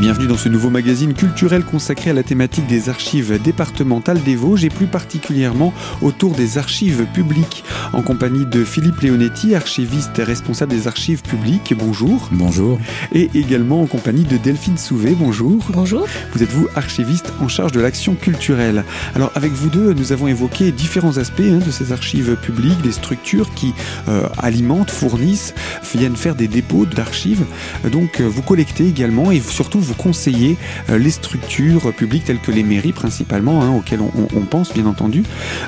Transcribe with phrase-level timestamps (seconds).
[0.00, 4.64] bienvenue dans ce nouveau magazine culturel consacré à la thématique des archives départementales des Vosges
[4.64, 7.64] et plus particulièrement autour des archives publiques.
[7.92, 11.74] En compagnie de Philippe Leonetti, archiviste et responsable des archives publiques.
[11.78, 12.30] Bonjour.
[12.32, 12.78] Bonjour.
[13.12, 15.14] Et également en compagnie de Delphine Souvet.
[15.14, 15.66] Bonjour.
[15.68, 16.06] Bonjour.
[16.32, 18.84] Vous êtes vous archiviste en charge de l'action culturelle.
[19.14, 22.92] Alors avec vous deux, nous avons évoqué différents aspects hein, de ces archives publiques, des
[22.92, 23.74] structures qui
[24.08, 25.52] euh, alimentent, fournissent,
[25.94, 27.44] viennent faire des dépôts d'archives.
[27.92, 30.56] Donc euh, vous collectez également et surtout vous conseillez
[30.88, 35.22] euh, les structures publiques telles que les mairies principalement, hein, auxquelles on, pense bien entendu.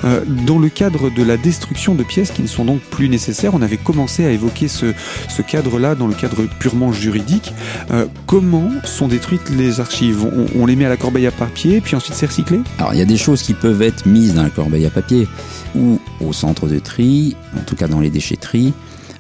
[0.05, 3.55] Euh, dans le cadre de la destruction de pièces qui ne sont donc plus nécessaires,
[3.55, 4.93] on avait commencé à évoquer ce,
[5.29, 7.53] ce cadre-là dans le cadre purement juridique.
[7.91, 10.25] Euh, comment sont détruites les archives?
[10.25, 12.61] On, on, les met à la corbeille à papier, puis ensuite c'est recyclé?
[12.79, 15.29] Alors il y a des choses qui peuvent être mises dans la corbeille à papier
[15.75, 18.73] ou au centre de tri, en tout cas dans les déchetteries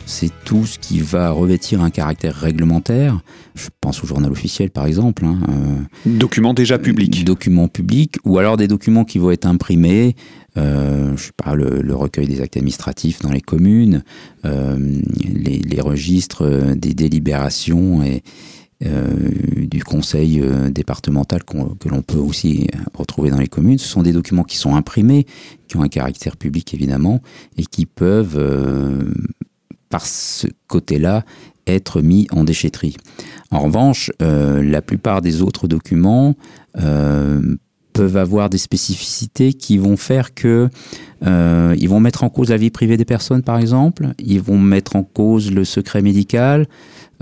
[0.06, 3.20] c'est tout ce qui va revêtir un caractère réglementaire.
[3.54, 5.24] Je pense au journal officiel, par exemple.
[5.24, 7.24] Hein, euh, documents déjà publics.
[7.24, 10.16] Documents publics, ou alors des documents qui vont être imprimés.
[10.58, 14.04] Euh, je sais pas, le, le, recueil des actes administratifs dans les communes,
[14.44, 14.76] euh,
[15.24, 18.22] les, les, registres des délibérations et
[18.84, 19.30] euh,
[19.68, 23.78] du conseil euh, départemental que l'on peut aussi retrouver dans les communes.
[23.78, 25.24] Ce sont des documents qui sont imprimés,
[25.68, 27.22] qui ont un caractère public évidemment,
[27.56, 29.04] et qui peuvent euh,
[29.92, 31.22] par ce côté-là
[31.66, 32.96] être mis en déchetterie.
[33.50, 36.34] En revanche, euh, la plupart des autres documents
[36.80, 37.56] euh,
[37.92, 40.70] peuvent avoir des spécificités qui vont faire que
[41.26, 44.08] euh, ils vont mettre en cause la vie privée des personnes, par exemple.
[44.18, 46.66] Ils vont mettre en cause le secret médical.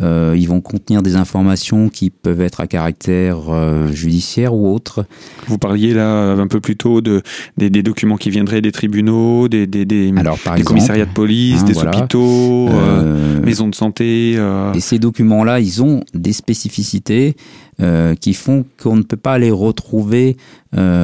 [0.03, 5.05] Euh, ils vont contenir des informations qui peuvent être à caractère euh, judiciaire ou autre.
[5.47, 7.23] Vous parliez là un peu plus tôt de,
[7.59, 11.07] des, des documents qui viendraient des tribunaux, des, des, des, Alors, par des exemple, commissariats
[11.07, 11.91] de police, hein, des voilà.
[11.99, 14.35] hôpitaux, euh, maisons de santé.
[14.37, 14.73] euh.
[14.73, 17.37] Et ces documents-là, ils ont des spécificités
[17.83, 20.37] euh, qui font qu'on ne peut pas les retrouver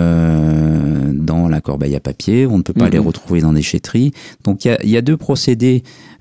[0.06, 2.90] euh, dans la corbeille à papier, on ne peut pas Mhm.
[2.92, 4.12] les retrouver dans des déchetteries.
[4.44, 6.15] Donc il y a, il y a deux procédés euh,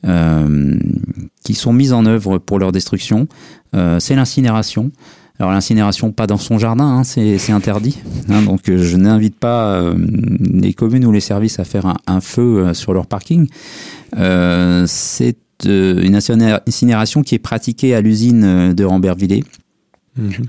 [1.43, 3.27] qui sont mis en œuvre pour leur destruction.
[3.75, 4.91] Euh, c'est l'incinération.
[5.37, 7.97] Alors l'incinération, pas dans son jardin, hein, c'est interdit.
[8.29, 9.93] hein, donc euh, je n'invite pas euh,
[10.39, 13.47] les communes ou les services à faire un, feu euh, sur leur parking.
[14.17, 15.35] Euh, c'est
[15.65, 19.43] euh, une incinéra- incinération qui est pratiquée à l'usine euh, de Rambervillers.
[20.17, 20.45] Mhm.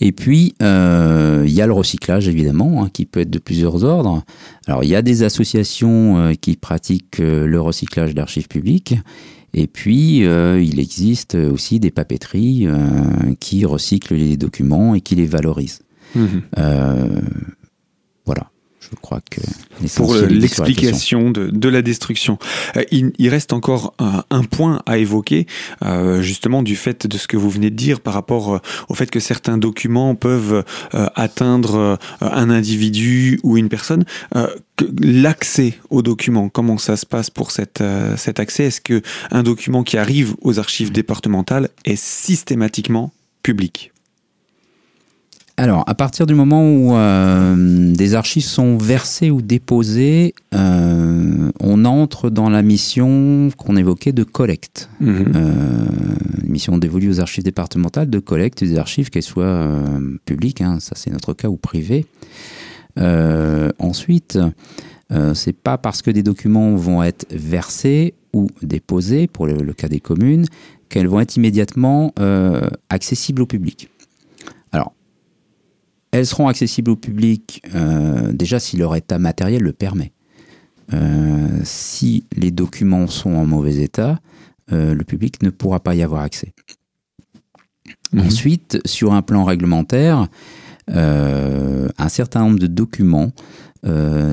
[0.00, 3.84] Et puis, euh, il y a le recyclage, évidemment, hein, qui peut être de plusieurs
[3.84, 4.24] ordres.
[4.66, 8.94] Alors, il y a des associations euh, qui pratiquent euh, le recyclage d'archives publiques.
[9.56, 12.66] Et puis, il existe aussi des papeteries
[13.38, 15.82] qui recyclent les documents et qui les valorisent.
[16.16, 16.42] Mhm.
[18.90, 19.40] Je crois que
[19.96, 22.38] pour l'explication de, de la destruction.
[22.76, 25.46] Euh, il, il reste encore un, un point à évoquer,
[25.84, 28.58] euh, justement du fait de ce que vous venez de dire par rapport euh,
[28.88, 30.64] au fait que certains documents peuvent
[30.94, 34.04] euh, atteindre un individu ou une personne.
[34.36, 34.46] Euh,
[34.76, 37.82] que- L'accès aux documents, comment ça se passe pour cette,
[38.16, 38.64] cet accès?
[38.64, 43.12] Est-ce que un document qui arrive aux archives départementales est systématiquement
[43.42, 43.92] public?
[45.56, 51.84] Alors, à partir du moment où euh, des archives sont versées ou déposées, euh, on
[51.84, 54.90] entre dans la mission qu'on évoquait de collecte.
[54.98, 55.32] Mhm.
[55.36, 55.52] Euh,
[56.42, 59.68] une mission dévolue aux archives départementales de collecte des archives, qu'elles soient
[60.24, 62.06] publiques, hein, ça c'est notre cas, ou privées.
[63.78, 64.38] Ensuite,
[65.34, 69.88] c'est pas parce que des documents vont être versés ou déposés, pour le, le cas
[69.88, 70.46] des communes,
[70.88, 72.12] qu'elles vont être immédiatement
[72.88, 73.88] accessibles au public.
[76.14, 80.12] Elles seront accessibles au public euh, déjà si leur état matériel le permet.
[80.92, 84.20] Euh, si les documents sont en mauvais état,
[84.70, 86.52] euh, le public ne pourra pas y avoir accès.
[88.12, 88.26] Mhm.
[88.26, 90.28] Ensuite, sur un plan réglementaire,
[90.86, 93.32] un certain nombre de documents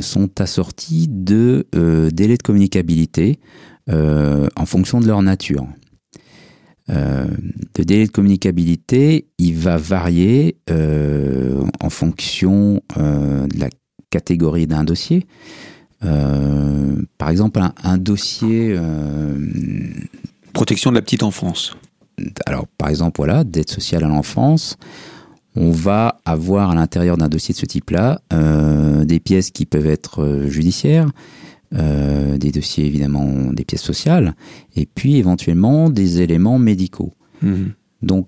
[0.02, 1.66] sont assortis de
[2.12, 3.40] délais de communicabilité
[3.88, 5.66] en fonction de leur nature.
[6.90, 7.26] Euh,
[7.78, 13.70] le délai de communicabilité, il va varier euh, en fonction euh, de la
[14.10, 15.26] catégorie d'un dossier.
[17.18, 18.76] Par exemple, un, un dossier
[20.52, 21.78] Protection de la petite enfance.
[22.46, 24.78] alors, par exemple, voilà, d'aide sociale à l'enfance,
[25.56, 28.20] on va avoir à l'intérieur d'un dossier de ce type-là
[29.06, 31.08] des pièces qui peuvent être judiciaires,
[31.74, 34.36] euh, des dossiers évidemment, des pièces sociales,
[34.76, 37.14] et puis éventuellement des éléments médicaux.
[37.42, 37.72] Mhm.
[38.02, 38.28] Donc,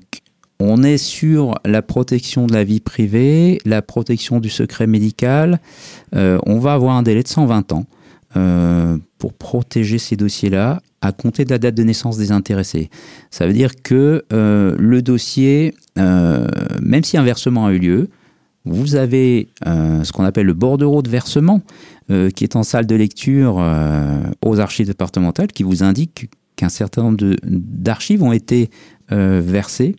[0.60, 5.60] on est sur la protection de la vie privée, la protection du secret médical.
[6.16, 7.86] Euh, on va avoir un délai de 120 ans
[8.38, 12.90] euh, pour protéger ces dossiers-là à compter de la date de naissance des intéressés.
[13.30, 18.10] Ça veut dire que le dossier, même si un versement a eu lieu,
[18.63, 21.62] vous avez ce qu'on appelle le bordereau de versement
[22.08, 23.64] qui est en salle de lecture
[24.46, 28.70] aux archives départementales qui vous indique qu'un certain nombre d'archives ont été
[29.10, 29.96] versées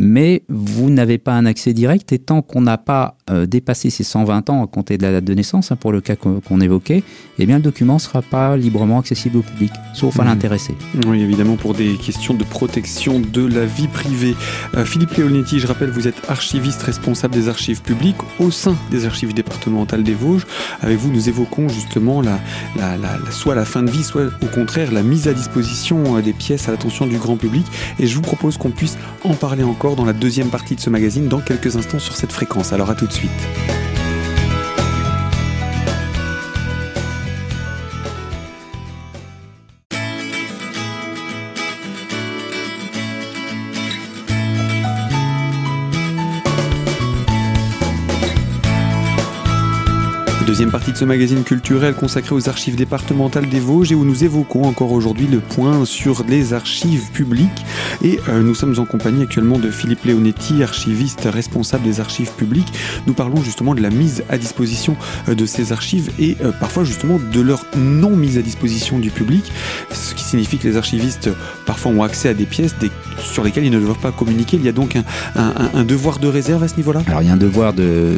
[0.00, 4.04] mais vous n'avez pas un accès direct et tant qu'on n'a pas euh, dépassé ces
[4.04, 7.02] 120 ans à compter de la date de naissance, hein, pour le cas qu'on évoquait,
[7.38, 10.26] eh bien le document ne sera pas librement accessible au public, sauf à mmh.
[10.26, 10.74] l'intéressé.
[11.06, 14.34] Oui, évidemment, pour des questions de protection de la vie privée.
[14.76, 19.04] Euh, Philippe Leonetti, je rappelle, vous êtes archiviste responsable des archives publiques au sein des
[19.04, 20.46] archives départementales des Vosges.
[20.80, 22.38] Avec vous, nous évoquons justement la,
[23.30, 26.68] soit la fin de vie, soit au contraire la mise à disposition euh, des pièces
[26.68, 27.66] à l'attention du grand public.
[27.98, 30.90] Et je vous propose qu'on puisse en parler encore dans la deuxième partie de ce
[30.90, 32.72] magazine dans quelques instants sur cette fréquence.
[32.72, 33.97] Alors à tout de suite suite.
[50.48, 54.24] Deuxième partie de ce magazine culturel consacré aux archives départementales des Vosges et où nous
[54.24, 57.66] évoquons encore aujourd'hui le point sur les archives publiques.
[58.02, 62.72] Et euh, nous sommes en compagnie actuellement de Philippe Leonetti, archiviste responsable des archives publiques.
[63.06, 64.96] Nous parlons justement de la mise à disposition
[65.28, 69.10] euh, de ces archives et euh, parfois justement de leur non mise à disposition du
[69.10, 69.52] public,
[69.90, 71.28] ce qui signifie que les archivistes
[71.66, 72.74] parfois ont accès à des pièces
[73.18, 74.56] sur lesquelles ils ne doivent pas communiquer.
[74.56, 74.96] Il y a donc
[75.36, 77.02] un, devoir de réserve à ce niveau-là?
[77.06, 78.16] Alors il y a un devoir de,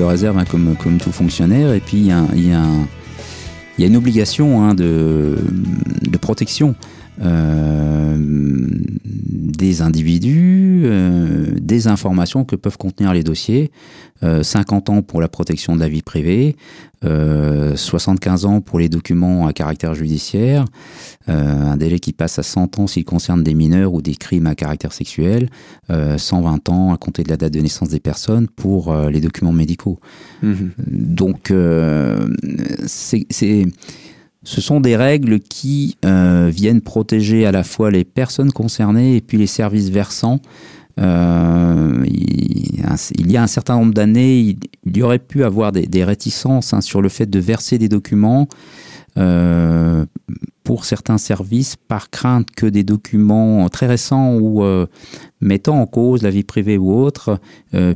[0.00, 2.12] réserve hein, comme, comme tout fonctionnaire et puis il y
[2.52, 5.36] a, une obligation hein, de,
[6.20, 6.74] protection.
[7.22, 13.70] Euh, des individus, euh, des informations que peuvent contenir les dossiers.
[14.20, 16.56] 50 euh, ans pour la protection de la vie privée,
[17.02, 20.64] 75 ans pour les documents à caractère judiciaire,
[21.28, 24.54] un délai qui passe à 100 ans s'il concerne des mineurs ou des crimes à
[24.54, 25.50] caractère sexuel,
[25.90, 30.00] 120 ans à compter de la date de naissance des personnes pour les documents médicaux.
[30.42, 30.54] Mmh.
[30.88, 31.52] Donc,
[32.86, 33.66] c'est
[34.46, 39.20] ce sont des règles qui euh, viennent protéger à la fois les personnes concernées et
[39.20, 40.38] puis les services versants.
[41.00, 46.72] Euh, il, y a un certain nombre d'années, il, y aurait pu avoir des, réticences
[46.72, 48.46] hein, sur le fait de verser des documents
[49.18, 50.06] euh,
[50.62, 54.64] pour certains services par crainte que des documents très récents ou
[55.40, 57.40] mettant en cause la vie privée ou autre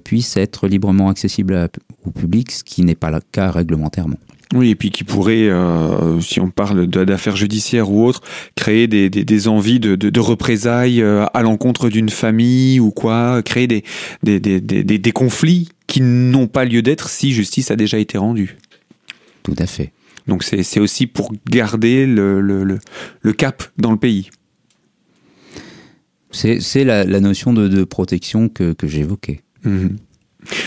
[0.02, 1.68] puissent être librement accessibles
[2.04, 4.18] au public, ce qui n'est pas le cas réglementairement.
[4.52, 8.20] Oui, et puis qui pourrait, euh, si on parle d'affaires judiciaires ou autres,
[8.56, 12.90] créer des, des, des envies de, de, de représailles euh, à l'encontre d'une famille ou
[12.90, 13.84] quoi, créer des,
[14.24, 18.56] des, des conflits qui n'ont pas lieu d'être si justice a déjà été rendue.
[19.44, 19.92] Tout à fait.
[20.26, 22.78] Donc c'est aussi pour garder le, le,
[23.20, 24.30] le, cap dans le pays.
[26.30, 29.40] C'est la, la, notion de, de protection que, que j'évoquais.
[29.64, 29.88] Mmh.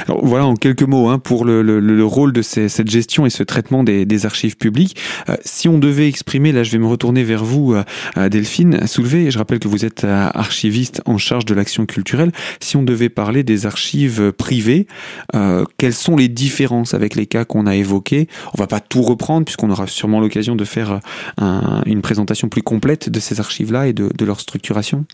[0.07, 3.29] Alors, voilà en quelques mots hein, pour le, le, le, rôle de cette gestion et
[3.29, 4.97] ce traitement des, archives publiques.
[5.29, 9.31] Euh, si on devait exprimer, là je vais me retourner vers vous, euh, Delphine Soulevé,
[9.31, 12.31] je rappelle que vous êtes euh, archiviste en charge de l'action culturelle.
[12.59, 14.87] Si on devait parler des archives privées,
[15.35, 18.27] euh, quelles sont les différences avec les cas qu'on a évoqués?
[18.53, 20.99] On va pas tout reprendre puisqu'on aura sûrement l'occasion de faire
[21.37, 25.05] un, une présentation plus complète de ces archives-là et de, de leur structuration.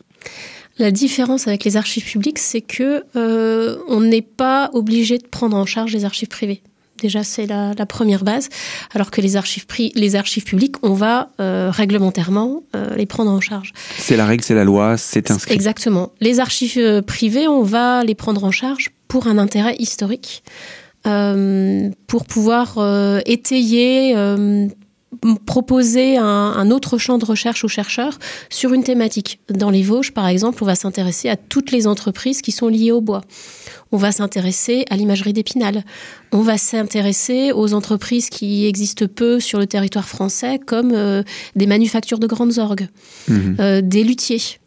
[0.79, 5.57] La différence avec les archives publiques, c'est que euh, on n'est pas obligé de prendre
[5.57, 6.61] en charge les archives privées.
[7.01, 8.49] Déjà, c'est la, la, première base,
[8.93, 13.39] alors que les archives, les archives publiques, on va euh, réglementairement euh, les prendre en
[13.39, 13.73] charge.
[13.97, 15.53] C'est la règle, c'est la loi, c'est inscrit.
[15.53, 16.11] Exactement.
[16.19, 20.43] Les archives euh, privées, on va les prendre en charge pour un intérêt historique,
[21.07, 24.13] euh, pour pouvoir euh, étayer
[25.45, 29.39] proposer un, un, autre champ de recherche aux chercheurs sur une thématique.
[29.49, 32.91] Dans les Vosges, par exemple, on va s'intéresser à toutes les entreprises qui sont liées
[32.91, 33.21] au bois.
[33.91, 35.83] On va s'intéresser à l'imagerie d'Épinal.
[36.31, 41.23] On va s'intéresser aux entreprises qui existent peu sur le territoire français, comme euh,
[41.55, 42.87] des manufactures de grandes orgues,
[43.27, 43.55] mmh.
[43.59, 44.59] euh, des luthiers.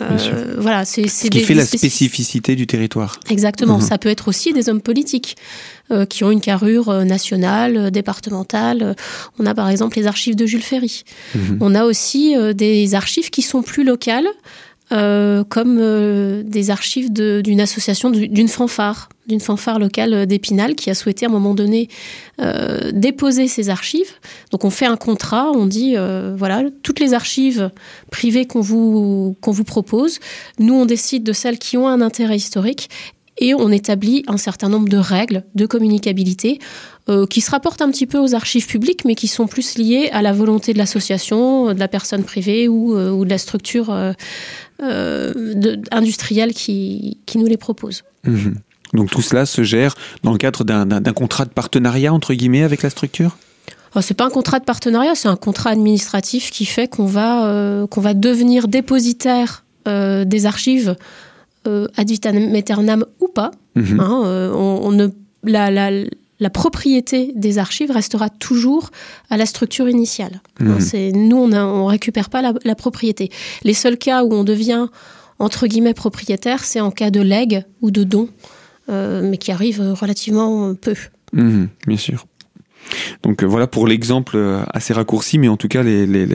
[0.00, 3.18] Euh, voilà, c'est ce qui fait la spécificité du territoire.
[3.30, 3.78] Exactement.
[3.78, 3.82] Mmh.
[3.82, 5.36] Ça peut être aussi des hommes politiques.
[5.90, 8.94] Euh, qui ont une carrure euh, nationale, euh, départementale.
[9.38, 11.02] On a par exemple les archives de Jules Ferry.
[11.34, 11.56] Mhm.
[11.62, 14.28] On a aussi des archives qui sont plus locales,
[14.90, 20.94] euh, comme euh, des archives d'une association, d'une fanfare, d'une fanfare locale d'Épinal qui a
[20.94, 21.88] souhaité à un moment donné
[22.40, 24.12] euh, déposer ses archives.
[24.50, 25.96] Donc on fait un contrat, on dit
[26.36, 27.70] voilà toutes les archives
[28.10, 30.18] privées qu'on vous vous propose,
[30.58, 32.88] nous on décide de celles qui ont un intérêt historique
[33.38, 36.58] et on établit un certain nombre de règles de communicabilité
[37.08, 40.10] euh, qui se rapportent un petit peu aux archives publiques, mais qui sont plus liées
[40.12, 43.94] à la volonté de l'association, de la personne privée ou, ou de la structure
[45.90, 48.02] industrielle qui, qui, nous les propose.
[48.24, 48.54] Mmh.
[48.92, 52.82] Donc tout cela se gère dans le cadre d'un contrat de partenariat, entre guillemets, avec
[52.82, 53.36] la structure?
[53.94, 57.46] Oh, c'est pas un contrat de partenariat, c'est un contrat administratif qui fait qu'on va,
[57.46, 60.94] euh, qu'on va devenir dépositaire euh, des archives
[61.66, 63.50] euh, ad vitam aeternam ou pas.
[63.74, 64.00] Mhm.
[64.00, 65.08] Hein, on, ne,
[65.42, 65.90] la, la,
[66.38, 68.90] la, propriété des archives restera toujours
[69.30, 70.42] à la structure initiale.
[70.60, 71.28] Hein, mhm.
[71.28, 73.30] nous, on ne récupère pas la, la, propriété.
[73.64, 74.88] Les seuls cas où on devient
[75.38, 78.28] entre guillemets propriétaire, c'est en cas de legs ou de don.
[78.90, 80.94] Euh, mais qui arrive relativement peu.
[81.32, 82.26] Mhm, bien sûr.
[83.22, 86.28] Donc euh, voilà pour l'exemple euh, assez raccourci, mais en tout cas les,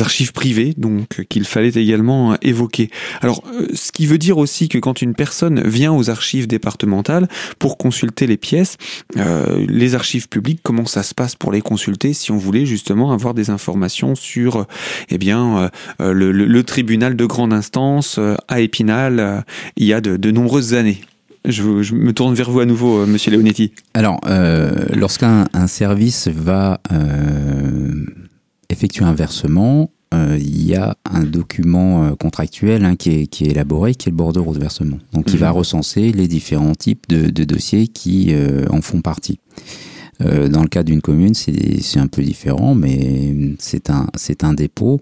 [0.00, 2.90] archives privées, donc qu'il fallait également évoquer.
[3.20, 3.42] Alors,
[3.74, 8.26] ce qui veut dire aussi que quand une personne vient aux archives départementales pour consulter
[8.26, 8.76] les pièces,
[9.16, 13.34] les archives publiques, comment ça se passe pour les consulter si on voulait justement avoir
[13.34, 14.66] des informations sur,
[15.10, 19.44] eh bien, le, tribunal de grande instance à Épinal
[19.76, 21.00] il y a de nombreuses années?
[21.44, 21.62] Je,
[21.94, 23.72] me tourne vers vous à nouveau, euh, Monsieur Leonetti.
[23.94, 28.04] Alors, euh, lorsqu'un service va euh,
[28.68, 34.10] effectuer un versement, il y a un document contractuel hein, qui, est, élaboré, qui est
[34.10, 34.98] le bordereau de versement.
[35.12, 35.58] Donc, il va mhm.
[35.58, 38.34] recenser les différents types de, de dossiers qui
[38.70, 39.38] en font partie.
[40.18, 44.08] dans le cas d'une commune, c'est un peu différent, mais c'est un,
[44.42, 45.00] un dépôt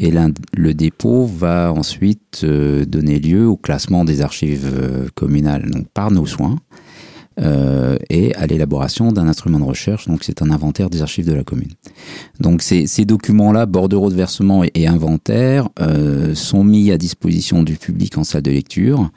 [0.00, 0.10] et
[0.54, 6.24] le dépôt va ensuite euh, donner lieu au classement des archives euh, communales par nos
[6.24, 6.56] soins
[7.38, 10.08] euh, et à l'élaboration d'un instrument de recherche.
[10.08, 11.72] Donc c'est un inventaire des archives de la commune.
[12.40, 15.68] Donc ces, documents-là, bordereaux de versement et, inventaire,
[16.34, 19.10] sont mis à disposition du public en salle de lecture.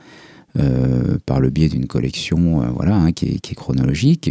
[1.26, 4.30] par le biais d'une collection voilà, hein, qui, est, chronologique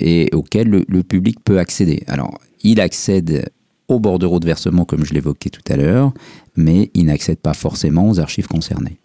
[0.00, 2.04] et auquel le, le, public peut accéder.
[2.06, 3.50] Alors, il accède
[3.88, 6.12] au bordereau de versement, comme je l'évoquais tout à l'heure,
[6.56, 8.98] mais il n'accède pas forcément aux archives concernées.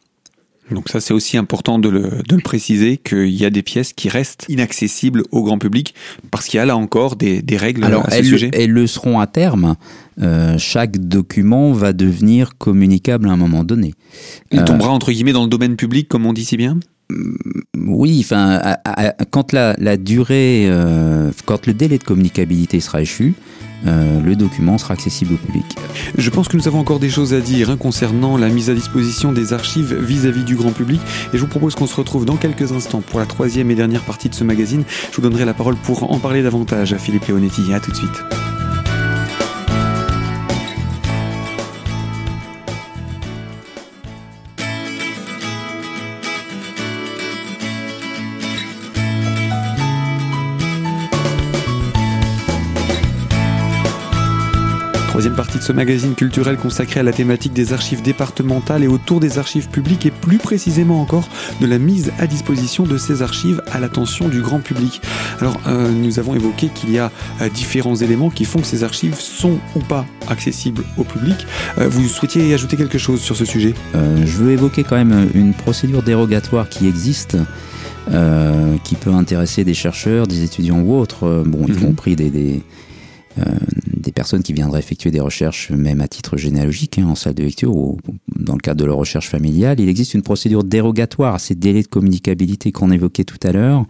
[0.72, 3.92] Donc ça, c'est aussi important de le, de le préciser, qu'il y a des pièces
[3.94, 5.94] qui restent inaccessibles au grand public,
[6.32, 8.52] parce qu'il y a là encore des, des règles Alors, à ce elles, sujet.
[8.54, 9.76] elles le seront à terme.
[10.22, 13.94] Euh, chaque document va devenir communicable à un moment donné.
[14.52, 16.80] Il euh, tombera entre guillemets dans le domaine public, comme on dit si bien?
[17.78, 18.78] Oui, enfin,
[19.32, 23.34] quand la durée, euh, quand le délai de communicabilité sera échu,
[23.86, 25.66] euh, le document sera accessible au public.
[26.18, 28.74] Je pense que nous avons encore des choses à dire hein, concernant la mise à
[28.74, 31.02] disposition des archives vis-à-vis du grand public
[31.34, 34.04] et je vous propose qu'on se retrouve dans quelques instants pour la troisième et dernière
[34.04, 34.84] partie de ce magazine.
[35.12, 37.74] Je vous donnerai la parole pour en parler davantage à Philippe Leonetti.
[37.74, 38.53] À tout de suite.
[55.64, 60.06] Ce magazine culturel consacré à la thématique des archives départementales et autour des archives publiques
[60.06, 61.30] et plus précisément encore
[61.62, 65.02] de la mise à disposition de ces archives à l'attention du grand public.
[65.40, 68.84] Alors euh, nous avons évoqué qu'il y a euh, différents éléments qui font que ces
[68.84, 71.48] archives sont ou pas accessibles au public.
[71.78, 73.74] Euh, vous souhaitiez ajouter quelque chose sur ce sujet?
[73.94, 77.38] Je veux évoquer quand même une procédure dérogatoire qui existe.
[78.84, 81.80] qui peut intéresser des chercheurs, des étudiants ou autres, bon, y mhm.
[81.80, 82.62] compris des,
[83.40, 83.73] euh, des
[84.14, 87.76] personnes qui viendraient effectuer des recherches, même à titre généalogique, hein, en salle de lecture
[87.76, 87.98] ou
[88.36, 89.80] dans le cadre de leur recherche familiale.
[89.80, 93.86] Il existe une procédure dérogatoire à ces délais de communicabilité qu'on évoquait tout à l'heure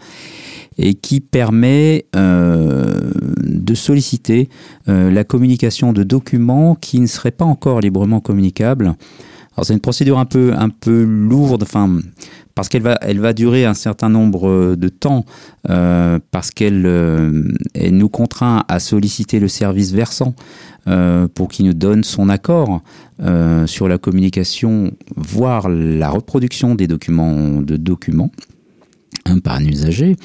[0.78, 3.12] et qui permet euh,
[3.44, 4.50] de solliciter
[4.88, 8.96] euh, la communication de documents qui ne seraient pas encore librement communicables.
[9.56, 12.00] Alors c'est une procédure un peu un peu lourde, enfin
[12.56, 15.26] parce qu'elle va, elle va durer un certain nombre euh, de temps,
[15.70, 17.44] euh, parce qu'elle euh,
[17.74, 20.36] elle nous contraint à solliciter le service versant
[21.34, 22.82] pour qu'il nous donne son accord
[23.68, 28.32] sur la communication, voire la reproduction des documents de documents
[29.26, 30.18] hein, par un usager.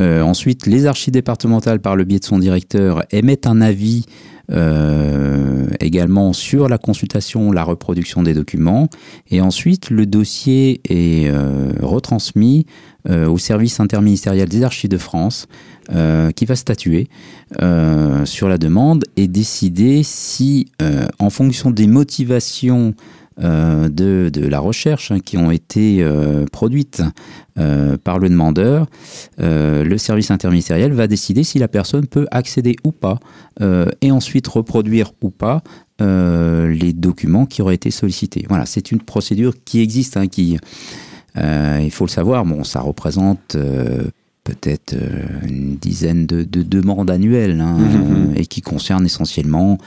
[0.00, 4.04] ensuite, les archives départementales, par le biais de son directeur, émettent un avis
[4.52, 8.88] euh, également sur la consultation, la reproduction des documents.
[9.30, 12.66] Et ensuite, le dossier est euh, retransmis
[13.08, 15.46] euh, au service interministériel des archives de France,
[16.36, 17.08] qui va statuer
[18.24, 20.68] sur la demande et décider si,
[21.18, 22.94] en fonction des motivations
[23.38, 26.06] de, de, la recherche hein, qui ont été
[26.52, 27.02] produites
[27.54, 28.86] par le demandeur,
[29.38, 33.18] le service interministériel va décider si la personne peut accéder ou pas
[34.00, 35.62] et ensuite reproduire ou pas
[35.98, 38.44] les documents qui auraient été sollicités.
[38.48, 40.58] Voilà, c'est une procédure qui existe, hein, qui,
[41.36, 43.56] il faut le savoir, ça représente
[44.44, 48.30] peut-être euh, une dizaine de, demandes annuelles hein, mhm, mhm.
[48.30, 49.78] Euh, et qui concernent essentiellement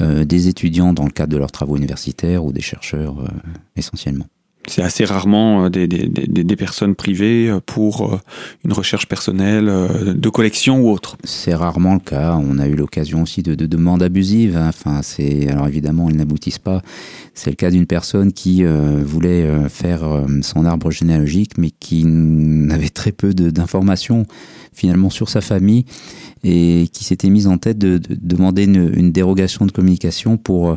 [0.00, 3.16] euh, des étudiants dans le cadre de leurs travaux universitaires ou des chercheurs
[3.76, 4.26] essentiellement.
[4.68, 8.20] C'est assez rarement des, des, des, personnes privées pour
[8.64, 11.16] une recherche personnelle de collection ou autre.
[11.24, 12.38] C'est rarement le cas.
[12.40, 14.56] On a eu l'occasion aussi de, de demandes abusives.
[14.56, 14.68] Hein.
[14.68, 16.80] Enfin, c'est alors évidemment, elles n'aboutissent pas.
[17.34, 20.02] C'est le cas d'une personne qui voulait faire
[20.42, 24.26] son arbre généalogique, mais qui n'avait très peu d'informations
[24.72, 25.84] finalement sur sa famille
[26.44, 30.76] et qui s'était mise en tête de, demander une, dérogation de communication pour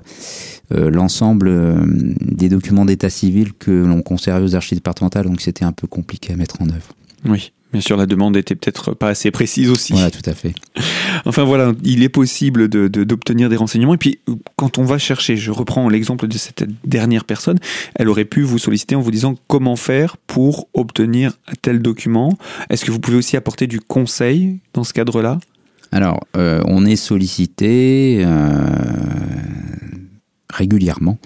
[0.71, 1.83] euh, l'ensemble euh,
[2.21, 6.33] des documents d'état civil que l'on conservait aux archives départementales, donc c'était un peu compliqué
[6.33, 6.93] à mettre en œuvre.
[7.25, 7.51] Oui.
[7.75, 9.91] Bien sûr, la demande était peut-être pas assez précise aussi.
[9.91, 10.55] Voilà, tout à fait.
[11.25, 13.95] Enfin voilà, il est possible d'obtenir de, des renseignements.
[13.95, 14.19] Et puis,
[14.55, 17.57] quand on va chercher, je reprends l'exemple de cette dernière personne,
[17.95, 22.37] elle aurait pu vous solliciter en vous disant comment faire pour obtenir tel document.
[22.69, 25.39] Est-ce que vous pouvez aussi apporter du conseil dans ce cadre-là?
[25.91, 28.69] Alors, euh, on est sollicité euh,
[30.49, 31.17] régulièrement,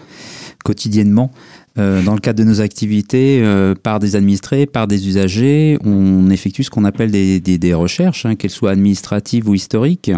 [0.64, 1.32] quotidiennement,
[1.80, 6.30] euh, dans le cadre de nos activités, euh, par des administrés, par des usagers, on
[6.30, 10.12] effectue ce qu'on appelle des, recherches, hein, qu'elles soient administratives ou historiques.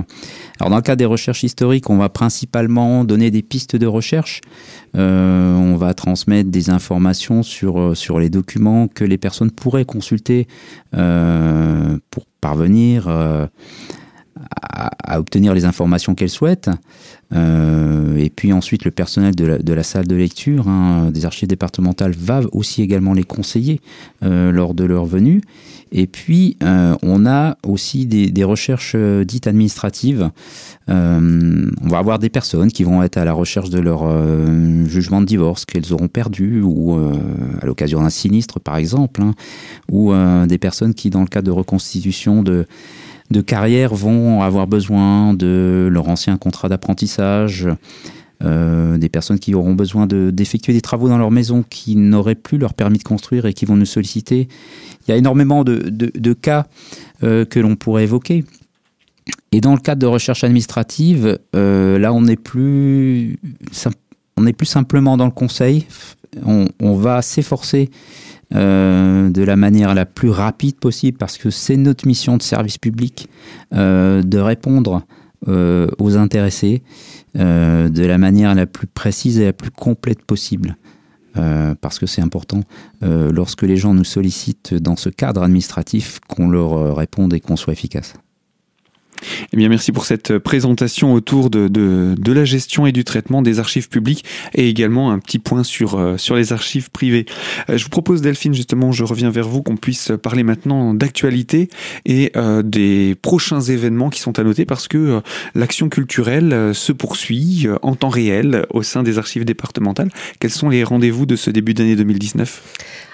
[0.59, 4.41] Alors dans le cadre des recherches historiques, on va principalement donner des pistes de recherche.
[4.97, 10.47] Euh, on va transmettre des informations sur, sur les documents que les personnes pourraient consulter
[10.91, 13.07] pour parvenir
[14.61, 16.69] à, obtenir les informations qu'elles souhaitent.
[17.33, 22.11] Euh, et puis ensuite, le personnel de la, salle de lecture hein, des archives départementales
[22.11, 23.81] va aussi également les conseiller
[24.23, 25.41] euh, lors de leur venue.
[25.93, 30.29] Et puis, euh, on a aussi des, recherches euh, dites administratives.
[30.87, 34.03] On va avoir des personnes qui vont être à la recherche de leur
[34.87, 36.93] jugement de divorce qu'elles auront perdu, ou
[37.61, 39.33] à l'occasion d'un sinistre, par exemple, hein,
[39.89, 40.11] ou
[40.47, 42.65] des personnes qui, dans le cas de reconstitution de
[43.31, 47.67] de carrière vont avoir besoin de leur ancien contrat d'apprentissage,
[48.43, 52.57] euh, des personnes qui auront besoin d'effectuer des travaux dans leur maison qui n'auraient plus
[52.57, 54.47] leur permis de construire et qui vont nous solliciter.
[55.07, 56.67] Il y a énormément de, cas
[57.23, 58.43] euh, que l'on pourrait évoquer.
[59.51, 63.37] Et dans le cadre de recherche administrative, euh, là, on n'est plus,
[64.57, 65.85] plus simplement dans le conseil.
[66.45, 67.89] On, on va s'efforcer
[68.53, 72.77] euh, de la manière la plus rapide possible parce que c'est notre mission de service
[72.77, 73.29] public
[73.73, 75.03] euh, de répondre
[75.47, 76.83] euh, aux intéressés
[77.33, 80.75] de la manière la plus précise et la plus complète possible.
[81.79, 82.59] parce que c'est important
[83.01, 87.71] lorsque les gens nous sollicitent dans ce cadre administratif qu'on leur réponde et qu'on soit
[87.71, 88.15] efficace.
[89.53, 93.41] Eh bien, merci pour cette présentation autour de, de, de, la gestion et du traitement
[93.41, 97.25] des archives publiques et également un petit point sur, euh, sur les archives privées.
[97.69, 101.69] Euh, je vous propose, Delphine, justement, je reviens vers vous, qu'on puisse parler maintenant d'actualité
[102.05, 105.21] et euh, des prochains événements qui sont à noter parce que
[105.55, 110.09] l'action culturelle se poursuit en temps réel au sein des archives départementales.
[110.39, 112.61] Quels sont les rendez-vous de ce début d'année 2019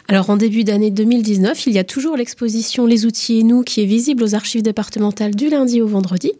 [0.09, 3.81] alors en début d'année 2019, il y a toujours l'exposition Les outils et nous qui
[3.81, 6.31] est visible aux archives départementales du lundi au vendredi.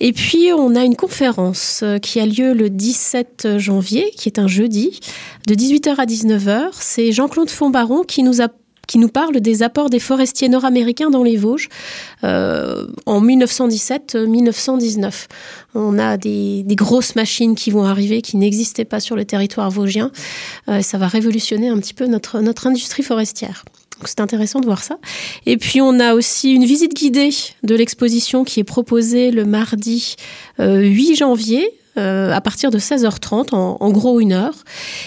[0.00, 4.38] Et puis on a une conférence euh, qui a lieu le 17 janvier, qui est
[4.38, 5.00] un jeudi,
[5.46, 6.68] de 18h à 19h.
[6.78, 8.48] C'est Jean-Claude Fontbaron qui nous a
[8.90, 11.68] qui nous parle des apports des forestiers nord-américains dans les Vosges
[12.24, 15.28] euh, en 1917-1919.
[15.76, 20.10] On a des, grosses machines qui vont arriver, qui n'existaient pas sur le territoire vosgien.
[20.68, 23.64] Euh, ça va révolutionner un petit peu notre, notre industrie forestière.
[24.06, 24.98] c'est intéressant de voir ça.
[25.46, 27.30] Et puis on a aussi une visite guidée
[27.62, 30.16] de l'exposition qui est proposée le mardi
[30.58, 34.54] 8 euh, janvier euh, à partir de 16h30, en, gros une heure.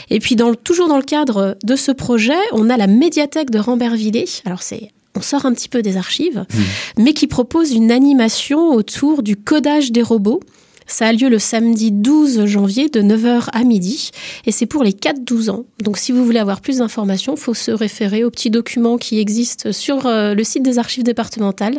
[0.09, 3.59] Et puis dans, toujours dans le cadre de ce projet, on a la médiathèque de
[3.59, 4.29] Rambervillers.
[4.45, 7.03] Alors c'est on sort un petit peu des archives, mmh.
[7.03, 10.39] mais qui propose une animation autour du codage des robots.
[10.87, 14.11] Ça a lieu le samedi 12 janvier de 9h à midi
[14.45, 15.65] et c'est pour les 4-12 ans.
[15.83, 19.19] Donc si vous voulez avoir plus d'informations, il faut se référer au petit document qui
[19.19, 21.77] existe sur euh, le site des archives départementales,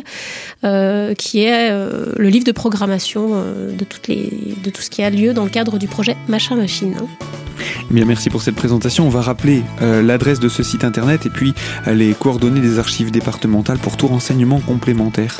[0.63, 5.43] euh, qui est euh, le livre de programmation de, tout ce qui a lieu dans
[5.43, 6.95] le cadre du projet Machin Machine.
[7.89, 9.05] Eh bien, merci pour cette présentation.
[9.05, 11.53] On va rappeler l'adresse de ce site internet et puis
[11.87, 15.39] les coordonnées des archives départementales pour tout renseignement complémentaire.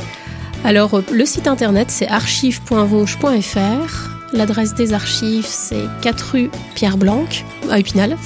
[0.65, 4.33] Alors, le site internet, c'est archive.vauge.fr.
[4.33, 7.25] L'adresse des archives, c'est 4 rue Pierre Blanc,
[7.69, 8.17] à Épinal.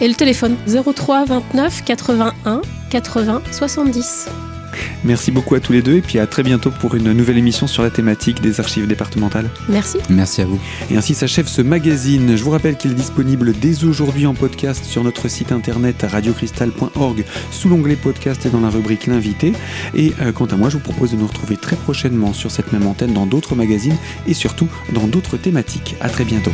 [0.00, 4.28] Et le téléphone 03 29 81 80 70.
[5.04, 7.66] Merci beaucoup à tous les deux et puis à très bientôt pour une nouvelle émission
[7.66, 9.50] sur la thématique des archives départementales.
[9.68, 9.98] Merci.
[10.08, 10.60] Merci à vous.
[10.90, 12.36] Et ainsi s'achève ce magazine.
[12.36, 17.24] Je vous rappelle qu'il est disponible dès aujourd'hui en podcast sur notre site internet radiocristal.org
[17.50, 19.52] sous l'onglet podcast et dans la rubrique l'invité.
[19.94, 22.72] Et euh, quant à moi, je vous propose de nous retrouver très prochainement sur cette
[22.72, 25.96] même antenne dans d'autres magazines et surtout dans d'autres thématiques.
[26.00, 26.52] À très bientôt.